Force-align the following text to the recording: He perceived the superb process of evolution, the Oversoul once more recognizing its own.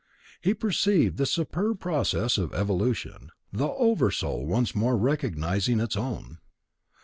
He 0.41 0.55
perceived 0.55 1.17
the 1.17 1.27
superb 1.27 1.79
process 1.79 2.39
of 2.39 2.55
evolution, 2.55 3.29
the 3.53 3.67
Oversoul 3.67 4.47
once 4.47 4.73
more 4.73 4.97
recognizing 4.97 5.79
its 5.79 5.95
own. 5.95 6.39